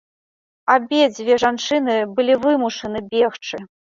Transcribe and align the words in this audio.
Абедзве 0.75 1.35
жанчыны 1.43 1.97
былі 2.15 2.39
вымушаны 2.45 2.99
бегчы. 3.15 3.63